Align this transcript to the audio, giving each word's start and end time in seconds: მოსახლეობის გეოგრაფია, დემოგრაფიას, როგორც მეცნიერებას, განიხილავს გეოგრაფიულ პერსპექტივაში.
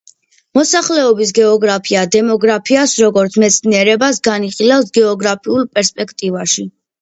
მოსახლეობის 0.57 1.33
გეოგრაფია, 1.39 2.05
დემოგრაფიას, 2.15 2.95
როგორც 3.03 3.37
მეცნიერებას, 3.45 4.21
განიხილავს 4.29 4.91
გეოგრაფიულ 5.01 5.69
პერსპექტივაში. 5.77 6.67